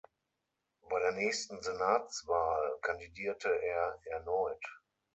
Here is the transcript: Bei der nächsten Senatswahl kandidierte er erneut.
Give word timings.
Bei 0.89 0.99
der 0.99 1.11
nächsten 1.11 1.61
Senatswahl 1.61 2.79
kandidierte 2.81 3.49
er 3.49 3.99
erneut. 4.05 4.65